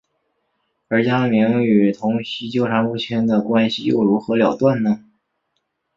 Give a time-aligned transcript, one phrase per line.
[0.87, 5.05] 而家明与童昕纠缠不清的关系又如何了断呢？